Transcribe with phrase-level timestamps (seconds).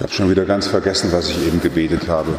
[0.00, 2.38] Ich habe schon wieder ganz vergessen, was ich eben gebetet habe.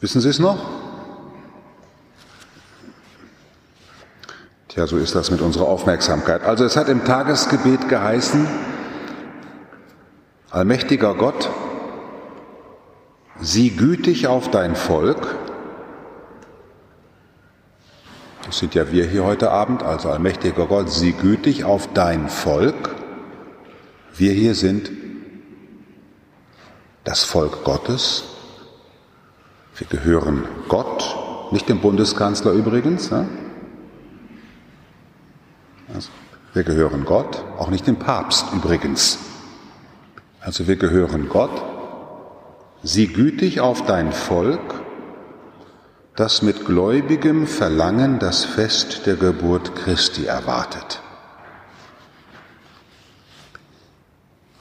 [0.00, 0.58] Wissen Sie es noch?
[4.68, 6.44] Tja, so ist das mit unserer Aufmerksamkeit.
[6.44, 8.48] Also es hat im Tagesgebet geheißen,
[10.48, 11.50] allmächtiger Gott,
[13.38, 15.36] sieh gütig auf dein Volk.
[18.46, 22.94] Das sind ja wir hier heute Abend, also allmächtiger Gott, sieh gütig auf dein Volk.
[24.14, 24.90] Wir hier sind
[27.08, 28.22] das Volk Gottes.
[29.78, 31.16] Wir gehören Gott,
[31.52, 33.10] nicht dem Bundeskanzler übrigens.
[33.10, 33.26] Ne?
[35.94, 36.10] Also,
[36.52, 39.20] wir gehören Gott, auch nicht dem Papst übrigens.
[40.40, 41.64] Also wir gehören Gott.
[42.82, 44.82] Sieh gütig auf dein Volk,
[46.14, 51.00] das mit gläubigem Verlangen das Fest der Geburt Christi erwartet.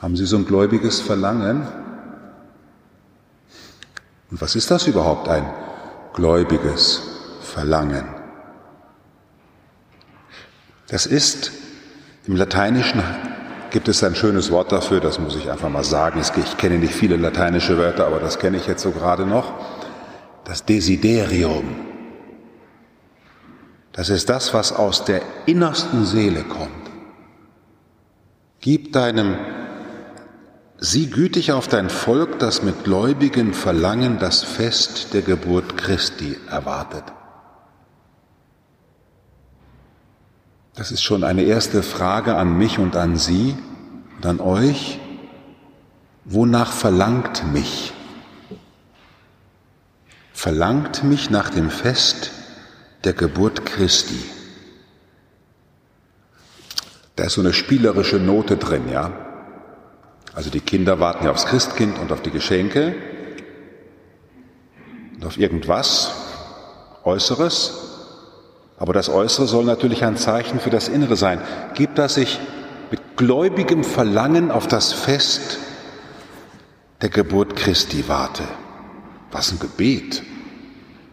[0.02, 1.68] Haben Sie so ein gläubiges Verlangen?
[4.30, 5.50] Und was ist das überhaupt, ein
[6.14, 7.02] gläubiges
[7.42, 8.06] Verlangen?
[10.88, 11.52] Das ist,
[12.26, 13.04] im Lateinischen
[13.72, 16.22] gibt es ein schönes Wort dafür, das muss ich einfach mal sagen.
[16.22, 19.54] Ich kenne nicht viele lateinische Wörter, aber das kenne ich jetzt so gerade noch.
[20.46, 21.76] Das Desiderium.
[23.92, 26.72] Das ist das, was aus der innersten Seele kommt.
[28.62, 29.36] Gib deinem
[30.80, 37.04] Sieh gütig auf dein Volk, das mit gläubigen Verlangen das Fest der Geburt Christi erwartet.
[40.76, 43.56] Das ist schon eine erste Frage an mich und an Sie
[44.18, 45.00] und an euch.
[46.26, 47.94] Wonach verlangt mich?
[50.32, 52.32] Verlangt mich nach dem Fest
[53.04, 54.24] der Geburt Christi.
[57.16, 59.27] Da ist so eine spielerische Note drin, ja.
[60.38, 62.94] Also die Kinder warten ja aufs Christkind und auf die Geschenke
[65.16, 66.12] und auf irgendwas
[67.04, 67.74] Äußeres.
[68.78, 71.42] Aber das Äußere soll natürlich ein Zeichen für das Innere sein.
[71.74, 72.40] Gibt das sich
[72.92, 75.58] mit gläubigem Verlangen auf das Fest
[77.02, 78.44] der Geburt Christi warte.
[79.32, 80.22] Was ein Gebet,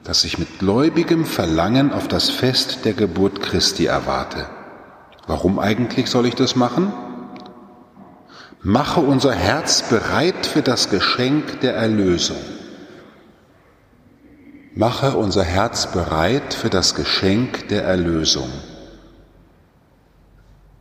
[0.02, 4.50] dass ich mit gläubigem Verlangen auf das Fest der Geburt Christi erwarte.
[5.26, 6.92] Warum eigentlich soll ich das machen?
[8.66, 12.38] Mache unser Herz bereit für das Geschenk der Erlösung.
[14.74, 18.48] Mache unser Herz bereit für das Geschenk der Erlösung.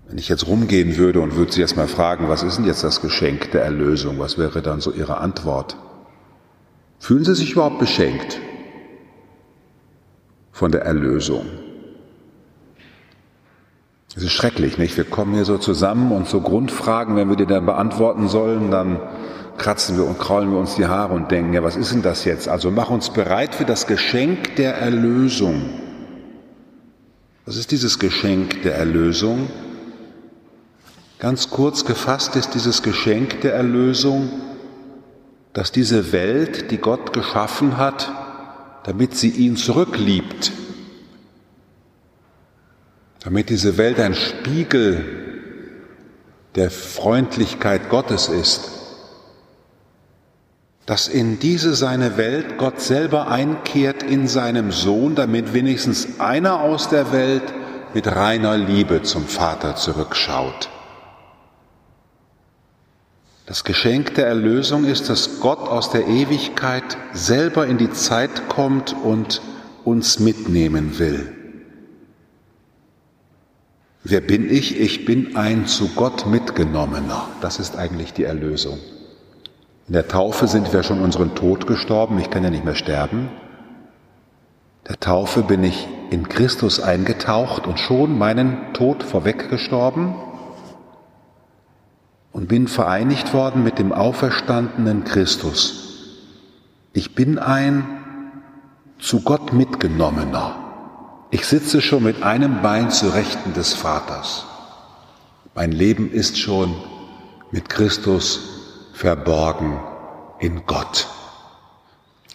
[0.07, 2.85] Wenn ich jetzt rumgehen würde und würde Sie jetzt mal fragen, was ist denn jetzt
[2.85, 4.17] das Geschenk der Erlösung?
[4.17, 5.75] Was wäre dann so Ihre Antwort?
[6.99, 8.39] Fühlen Sie sich überhaupt beschenkt
[10.53, 11.45] von der Erlösung?
[14.15, 14.95] Es ist schrecklich, nicht?
[14.95, 18.99] Wir kommen hier so zusammen und so Grundfragen, wenn wir die dann beantworten sollen, dann
[19.57, 22.23] kratzen wir und kraulen wir uns die Haare und denken, ja, was ist denn das
[22.25, 22.47] jetzt?
[22.47, 25.63] Also mach uns bereit für das Geschenk der Erlösung.
[27.45, 29.49] Was ist dieses Geschenk der Erlösung?
[31.17, 34.29] Ganz kurz gefasst ist dieses Geschenk der Erlösung,
[35.53, 38.11] dass diese Welt, die Gott geschaffen hat,
[38.83, 40.51] damit sie ihn zurückliebt,
[43.23, 45.05] damit diese Welt ein Spiegel
[46.55, 48.71] der Freundlichkeit Gottes ist,
[50.85, 56.89] dass in diese seine Welt Gott selber einkehrt in seinem Sohn, damit wenigstens einer aus
[56.89, 57.43] der Welt
[57.93, 60.69] mit reiner Liebe zum Vater zurückschaut.
[63.45, 68.93] Das Geschenk der Erlösung ist, dass Gott aus der Ewigkeit selber in die Zeit kommt
[69.03, 69.41] und
[69.85, 71.42] uns mitnehmen will.
[74.05, 74.81] Wer bin ich?
[74.81, 77.27] Ich bin ein zu Gott mitgenommener.
[77.39, 78.77] Das ist eigentlich die Erlösung.
[79.87, 82.19] In der Taufe sind wir schon unseren Tod gestorben.
[82.19, 83.29] Ich kann ja nicht mehr sterben.
[84.89, 90.13] Der Taufe bin ich in Christus eingetaucht und schon meinen Tod vorweggestorben
[92.33, 96.19] und bin vereinigt worden mit dem auferstandenen Christus.
[96.91, 97.85] Ich bin ein
[98.99, 100.62] zu Gott mitgenommener.
[101.33, 104.45] Ich sitze schon mit einem Bein zu Rechten des Vaters.
[105.55, 106.75] Mein Leben ist schon
[107.49, 108.39] mit Christus
[108.93, 109.79] verborgen
[110.39, 111.07] in Gott.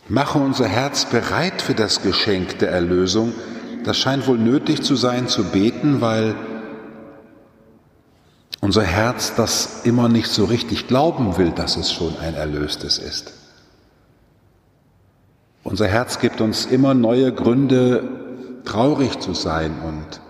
[0.09, 3.35] Mache unser Herz bereit für das Geschenk der Erlösung.
[3.85, 6.35] Das scheint wohl nötig zu sein, zu beten, weil
[8.61, 13.33] unser Herz das immer nicht so richtig glauben will, dass es schon ein Erlöstes ist.
[15.63, 18.25] Unser Herz gibt uns immer neue Gründe,
[18.65, 20.21] traurig zu sein und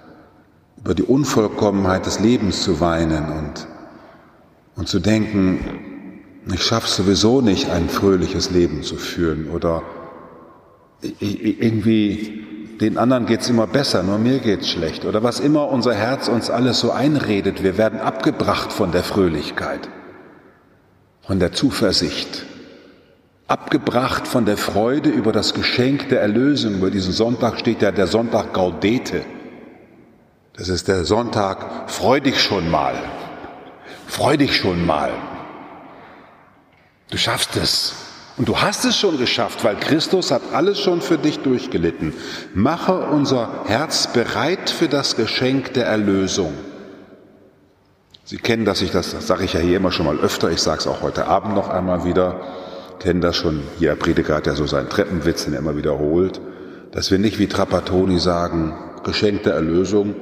[0.80, 3.66] über die Unvollkommenheit des Lebens zu weinen und,
[4.76, 6.20] und zu denken,
[6.52, 9.82] ich schaffe sowieso nicht, ein fröhliches Leben zu führen oder
[11.20, 12.44] irgendwie
[12.80, 16.48] den anderen geht's immer besser, nur mir geht's schlecht oder was immer unser Herz uns
[16.48, 19.88] alles so einredet, wir werden abgebracht von der Fröhlichkeit,
[21.22, 22.46] von der Zuversicht,
[23.48, 26.74] abgebracht von der Freude über das Geschenk der Erlösung.
[26.74, 29.24] Über diesen Sonntag steht ja der Sonntag Gaudete.
[30.56, 32.94] Das ist der Sonntag, freu dich schon mal,
[34.06, 35.12] freu dich schon mal.
[37.10, 37.94] Du schaffst es.
[38.36, 42.12] Und du hast es schon geschafft, weil Christus hat alles schon für dich durchgelitten.
[42.54, 46.54] Mache unser Herz bereit für das Geschenk der Erlösung.
[48.24, 50.60] Sie kennen das, ich das, das sage ich ja hier immer schon mal öfter, ich
[50.60, 52.40] sage es auch heute Abend noch einmal wieder,
[53.00, 56.40] kennen das schon, jeder Prediger hat ja so seinen Treppenwitz, den er immer wiederholt,
[56.92, 58.74] dass wir nicht wie Trapattoni sagen,
[59.04, 60.14] Geschenk der Erlösung,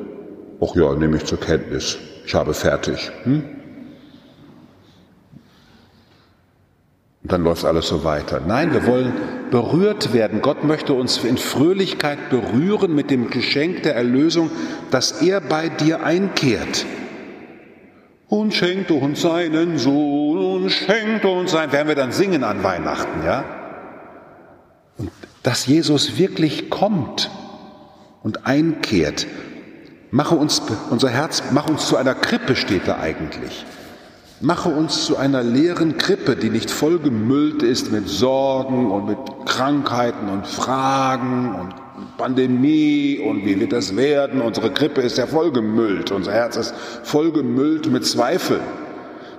[0.61, 3.11] ach ja, nehme ich zur Kenntnis, ich habe fertig.
[3.25, 3.43] Hm?
[7.23, 8.41] Und dann läuft alles so weiter.
[8.47, 9.13] Nein, wir wollen
[9.51, 10.43] berührt werden.
[10.43, 14.49] Gott möchte uns in Fröhlichkeit berühren mit dem Geschenk der Erlösung,
[14.93, 16.87] dass er bei dir einkehrt.
[18.29, 21.71] Und schenkt uns seinen Sohn und schenkt uns sein.
[21.71, 23.45] Werden wir dann singen an Weihnachten, ja?
[24.99, 25.11] Und
[25.43, 27.31] dass Jesus wirklich kommt
[28.23, 29.27] und einkehrt.
[30.11, 33.65] Mache uns unser Herz, mach uns zu einer Krippe, steht da eigentlich.
[34.41, 40.29] Mache uns zu einer leeren Krippe, die nicht vollgemüllt ist mit Sorgen und mit Krankheiten
[40.29, 41.75] und Fragen und
[42.19, 44.41] Pandemie und wie wird das werden.
[44.41, 48.61] Unsere Krippe ist ja vollgemüllt, unser Herz ist vollgemüllt mit Zweifeln.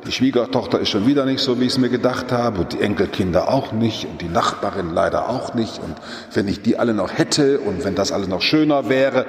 [0.05, 2.81] Die Schwiegertochter ist schon wieder nicht so, wie ich es mir gedacht habe, und die
[2.81, 5.81] Enkelkinder auch nicht und die Nachbarin leider auch nicht.
[5.83, 5.95] Und
[6.33, 9.25] wenn ich die alle noch hätte und wenn das alles noch schöner wäre.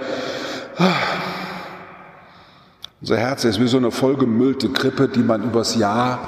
[3.01, 6.21] Unser Herz ist wie so eine vollgemüllte Krippe, die man übers Jahr,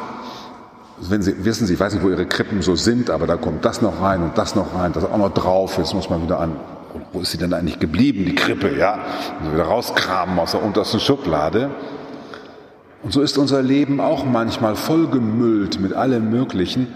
[1.00, 3.64] wenn Sie wissen, Sie, ich weiß nicht, wo Ihre Krippen so sind, aber da kommt
[3.64, 6.40] das noch rein und das noch rein, das auch noch drauf, jetzt muss man wieder
[6.40, 6.56] an.
[7.12, 8.98] Wo ist sie denn eigentlich geblieben, die Krippe, ja?
[9.40, 11.70] Und wieder rauskramen aus der untersten Schublade.
[13.02, 16.88] Und so ist unser Leben auch manchmal vollgemüllt mit allem Möglichen.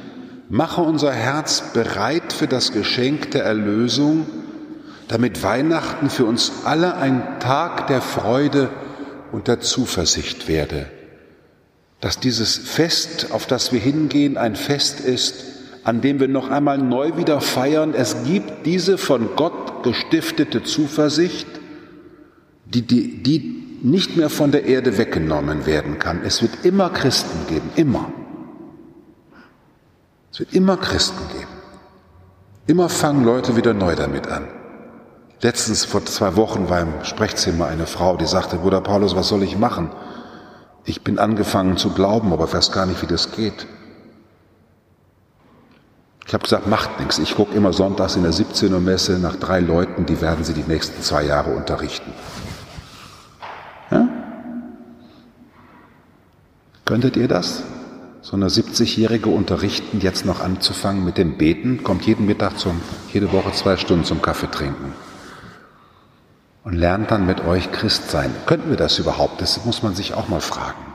[0.49, 4.27] Mache unser Herz bereit für das Geschenk der Erlösung,
[5.09, 8.71] damit Weihnachten für uns alle ein Tag der Freude
[9.33, 10.87] und der Zuversicht werde,
[12.01, 15.45] dass dieses Fest, auf das wir hingehen, ein Fest ist,
[15.85, 17.95] an dem wir noch einmal neu wieder feiern.
[17.95, 21.47] Es gibt diese von Gott gestiftete Zuversicht,
[22.65, 26.23] die, die, die nicht mehr von der Erde weggenommen werden kann.
[26.25, 28.11] Es wird immer Christen geben, immer.
[30.33, 31.53] Es wird immer Christen geben.
[32.67, 34.49] Immer fangen Leute wieder neu damit an.
[35.43, 39.43] Letztens vor zwei Wochen war im Sprechzimmer eine Frau, die sagte, Bruder Paulus, was soll
[39.43, 39.91] ich machen?
[40.87, 43.67] Ich bin angefangen zu glauben, aber weiß gar nicht, wie das geht.
[46.27, 47.19] Ich habe gesagt, macht nichts.
[47.19, 50.55] Ich gucke immer sonntags in der 17 Uhr Messe nach drei Leuten, die werden Sie
[50.55, 52.13] die nächsten zwei Jahre unterrichten.
[53.91, 54.09] Ja?
[56.85, 57.63] Könntet ihr das?
[58.23, 62.81] So eine 70-Jährige unterrichten, jetzt noch anzufangen mit dem Beten, kommt jeden Mittag zum,
[63.13, 64.95] jede Woche zwei Stunden zum Kaffee trinken
[66.65, 68.35] und lernt dann mit euch Christ sein.
[68.47, 69.43] Könnten wir das überhaupt?
[69.43, 70.94] Das muss man sich auch mal fragen.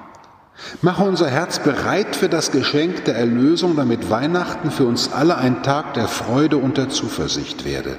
[0.82, 5.63] Mache unser Herz bereit für das Geschenk der Erlösung, damit Weihnachten für uns alle ein
[5.63, 7.98] Tag der Freude und der Zuversicht werde.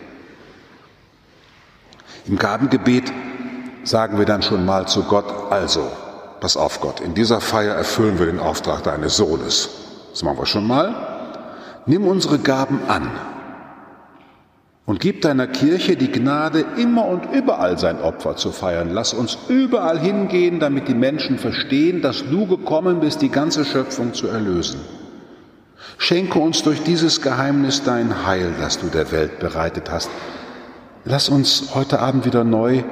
[2.26, 3.12] Im Gabengebet
[3.82, 5.90] sagen wir dann schon mal zu Gott, also,
[6.40, 9.70] pass auf Gott, in dieser Feier erfüllen wir den Auftrag deines Sohnes.
[10.10, 10.94] Das machen wir schon mal.
[11.86, 13.10] Nimm unsere Gaben an
[14.90, 18.90] und gib deiner Kirche die Gnade, immer und überall sein Opfer zu feiern.
[18.90, 24.14] Lass uns überall hingehen, damit die Menschen verstehen, dass du gekommen bist, die ganze Schöpfung
[24.14, 24.80] zu erlösen.
[25.96, 30.10] Schenke uns durch dieses Geheimnis dein Heil, das du der Welt bereitet hast.
[31.04, 32.82] Lass uns heute Abend wieder neu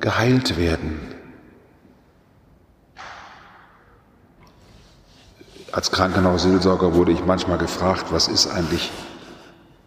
[0.00, 1.00] geheilt werden.
[5.70, 8.90] Als Krankenhausseelsorger wurde ich manchmal gefragt, was ist eigentlich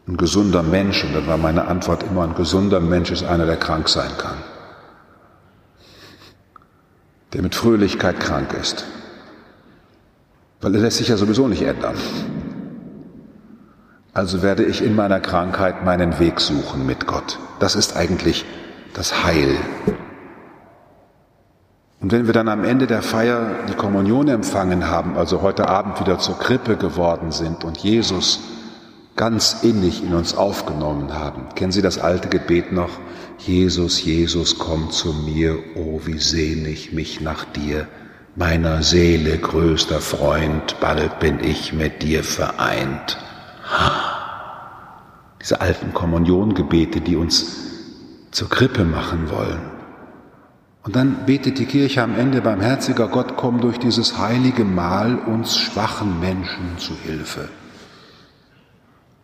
[0.08, 1.04] ein gesunder Mensch.
[1.04, 4.38] Und dann war meine Antwort immer, ein gesunder Mensch ist einer, der krank sein kann.
[7.34, 8.86] Der mit Fröhlichkeit krank ist.
[10.62, 11.96] Weil er lässt sich ja sowieso nicht ändern.
[14.14, 17.38] Also werde ich in meiner Krankheit meinen Weg suchen mit Gott.
[17.60, 18.46] Das ist eigentlich
[18.94, 19.56] das Heil.
[22.00, 26.00] Und wenn wir dann am Ende der Feier die Kommunion empfangen haben, also heute Abend
[26.00, 28.40] wieder zur Krippe geworden sind und Jesus
[29.18, 31.50] ganz innig in uns aufgenommen haben.
[31.56, 32.92] Kennen Sie das alte Gebet noch?
[33.40, 37.88] Jesus, Jesus, komm zu mir, oh wie sehne ich mich nach dir,
[38.36, 43.18] meiner Seele größter Freund, bald bin ich mit dir vereint.
[45.42, 47.58] Diese alten Kommuniongebete, die uns
[48.32, 49.72] zur Krippe machen wollen.
[50.84, 55.58] Und dann betet die Kirche am Ende, barmherziger Gott, komm durch dieses heilige Mahl uns
[55.58, 57.50] schwachen Menschen zu Hilfe.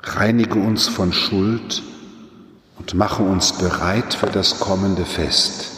[0.04, 1.82] Reinige uns von Schuld
[2.78, 5.72] und mache uns bereit für das kommende Fest.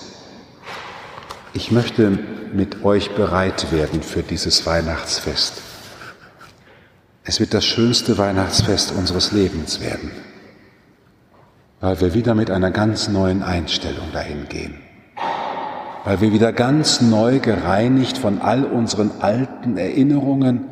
[1.53, 2.17] Ich möchte
[2.51, 5.61] mit euch bereit werden für dieses Weihnachtsfest.
[7.23, 10.11] Es wird das schönste Weihnachtsfest unseres Lebens werden,
[11.79, 14.75] weil wir wieder mit einer ganz neuen Einstellung dahin gehen,
[16.03, 20.65] weil wir wieder ganz neu gereinigt von all unseren alten Erinnerungen,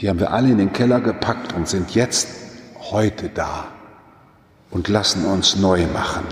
[0.00, 2.47] die haben wir alle in den Keller gepackt und sind jetzt
[2.90, 3.68] heute da
[4.70, 6.24] und lassen uns neu machen.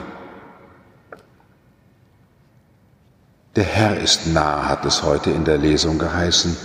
[3.56, 6.56] Der Herr ist nah, hat es heute in der Lesung geheißen.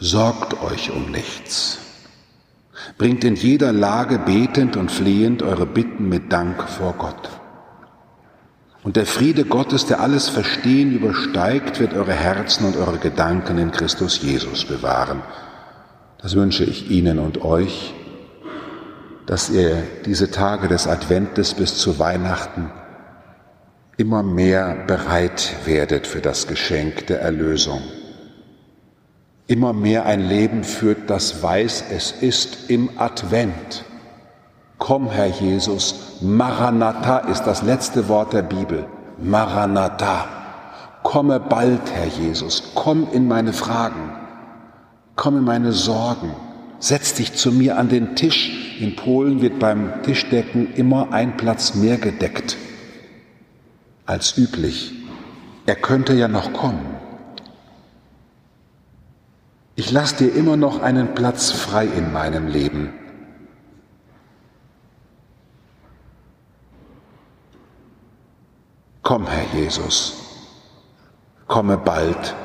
[0.00, 1.78] Sorgt euch um nichts.
[2.96, 7.30] Bringt in jeder Lage betend und flehend eure Bitten mit Dank vor Gott.
[8.82, 13.70] Und der Friede Gottes, der alles Verstehen übersteigt, wird eure Herzen und eure Gedanken in
[13.70, 15.22] Christus Jesus bewahren.
[16.20, 17.94] Das wünsche ich Ihnen und euch,
[19.28, 22.70] dass ihr diese Tage des Adventes bis zu Weihnachten
[23.98, 27.82] immer mehr bereit werdet für das Geschenk der Erlösung.
[29.46, 33.84] Immer mehr ein Leben führt, das weiß, es ist im Advent.
[34.78, 38.86] Komm, Herr Jesus, Maranatha ist das letzte Wort der Bibel.
[39.18, 40.24] Maranatha.
[41.02, 44.10] Komme bald, Herr Jesus, komm in meine Fragen,
[45.16, 46.34] komm in meine Sorgen,
[46.78, 48.67] setz dich zu mir an den Tisch.
[48.78, 52.56] In Polen wird beim Tischdecken immer ein Platz mehr gedeckt
[54.06, 54.92] als üblich.
[55.66, 56.86] Er könnte ja noch kommen.
[59.74, 62.92] Ich lasse dir immer noch einen Platz frei in meinem Leben.
[69.02, 70.14] Komm, Herr Jesus,
[71.48, 72.36] komme bald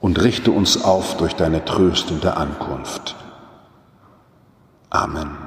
[0.00, 3.16] und richte uns auf durch deine tröstende Ankunft.
[4.96, 5.45] Amen.